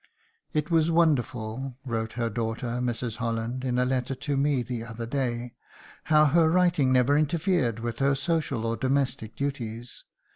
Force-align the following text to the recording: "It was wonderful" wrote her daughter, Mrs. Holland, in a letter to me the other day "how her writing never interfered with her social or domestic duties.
"It 0.51 0.71
was 0.71 0.89
wonderful" 0.89 1.77
wrote 1.85 2.13
her 2.13 2.27
daughter, 2.27 2.79
Mrs. 2.81 3.17
Holland, 3.17 3.63
in 3.63 3.77
a 3.77 3.85
letter 3.85 4.15
to 4.15 4.35
me 4.35 4.63
the 4.63 4.83
other 4.83 5.05
day 5.05 5.53
"how 6.05 6.25
her 6.25 6.49
writing 6.49 6.91
never 6.91 7.15
interfered 7.15 7.77
with 7.79 7.99
her 7.99 8.15
social 8.15 8.65
or 8.65 8.75
domestic 8.75 9.35
duties. 9.35 10.05